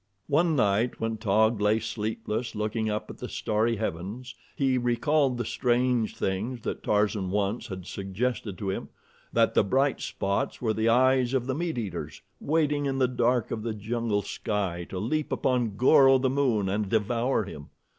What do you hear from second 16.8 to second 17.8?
devour him.